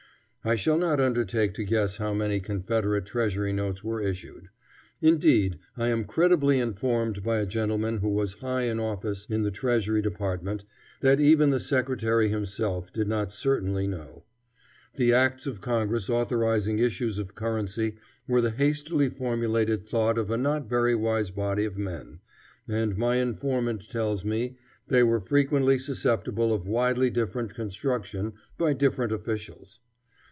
I 0.43 0.55
shall 0.55 0.79
not 0.79 0.99
undertake 0.99 1.53
to 1.53 1.63
guess 1.63 1.97
how 1.97 2.15
many 2.15 2.39
Confederate 2.39 3.05
treasury 3.05 3.53
notes 3.53 3.83
were 3.83 4.01
issued. 4.01 4.49
Indeed, 4.99 5.59
I 5.77 5.89
am 5.89 6.03
credibly 6.03 6.57
informed 6.57 7.21
by 7.21 7.37
a 7.37 7.45
gentleman 7.45 7.99
who 7.99 8.09
was 8.09 8.33
high 8.41 8.63
in 8.63 8.79
office 8.79 9.27
in 9.29 9.43
the 9.43 9.51
Treasury 9.51 10.01
Department, 10.01 10.63
that 11.01 11.19
even 11.19 11.51
the 11.51 11.59
secretary 11.59 12.29
himself 12.29 12.91
did 12.91 13.07
not 13.07 13.31
certainly 13.31 13.85
know. 13.85 14.23
The 14.95 15.13
acts 15.13 15.45
of 15.45 15.61
Congress 15.61 16.09
authorizing 16.09 16.79
issues 16.79 17.19
of 17.19 17.35
currency 17.35 17.97
were 18.27 18.41
the 18.41 18.49
hastily 18.49 19.09
formulated 19.09 19.87
thought 19.87 20.17
of 20.17 20.31
a 20.31 20.37
not 20.37 20.67
very 20.67 20.95
wise 20.95 21.29
body 21.29 21.65
of 21.65 21.77
men, 21.77 22.17
and 22.67 22.97
my 22.97 23.17
informant 23.17 23.87
tells 23.87 24.25
me 24.25 24.57
they 24.87 25.03
were 25.03 25.21
frequently 25.21 25.77
susceptible 25.77 26.51
of 26.51 26.65
widely 26.65 27.11
different 27.11 27.53
construction 27.53 28.33
by 28.57 28.73
different 28.73 29.11
officials. 29.11 29.81